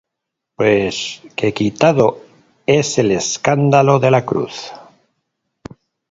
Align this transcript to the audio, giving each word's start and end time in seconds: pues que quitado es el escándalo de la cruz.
pues 0.55 1.21
que 1.35 1.53
quitado 1.53 2.23
es 2.65 2.97
el 2.97 3.11
escándalo 3.11 3.99
de 3.99 4.09
la 4.09 4.25
cruz. 4.25 4.71